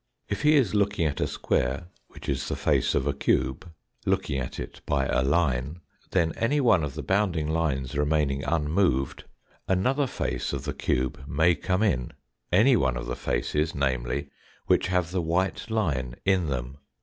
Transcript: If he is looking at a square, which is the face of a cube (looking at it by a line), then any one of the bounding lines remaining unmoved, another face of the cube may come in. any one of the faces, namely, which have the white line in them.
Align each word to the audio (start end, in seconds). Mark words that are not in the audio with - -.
If 0.29 0.41
he 0.41 0.55
is 0.55 0.73
looking 0.73 1.05
at 1.05 1.21
a 1.21 1.27
square, 1.27 1.89
which 2.07 2.27
is 2.27 2.47
the 2.49 2.55
face 2.55 2.95
of 2.95 3.05
a 3.05 3.13
cube 3.13 3.71
(looking 4.03 4.39
at 4.39 4.59
it 4.59 4.81
by 4.87 5.05
a 5.05 5.21
line), 5.21 5.79
then 6.09 6.33
any 6.37 6.59
one 6.59 6.83
of 6.83 6.95
the 6.95 7.03
bounding 7.03 7.47
lines 7.47 7.95
remaining 7.95 8.43
unmoved, 8.43 9.25
another 9.67 10.07
face 10.07 10.53
of 10.53 10.63
the 10.63 10.73
cube 10.73 11.23
may 11.27 11.53
come 11.53 11.83
in. 11.83 12.13
any 12.51 12.75
one 12.75 12.97
of 12.97 13.05
the 13.05 13.15
faces, 13.15 13.75
namely, 13.75 14.31
which 14.65 14.87
have 14.87 15.11
the 15.11 15.21
white 15.21 15.69
line 15.69 16.15
in 16.25 16.47
them. 16.47 16.77